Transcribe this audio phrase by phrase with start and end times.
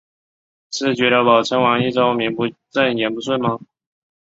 [0.71, 3.59] 是觉得我称王益州名不正言不顺吗？